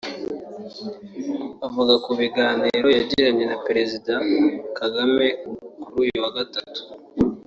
Avuga 1.67 1.93
ku 2.03 2.11
biganiro 2.19 2.87
yagiranye 2.97 3.45
na 3.51 3.57
Perezida 3.65 4.13
Kagame 4.77 5.25
kuri 5.83 5.97
uyu 6.03 6.17
wa 6.23 6.31
Gatatu 6.37 6.81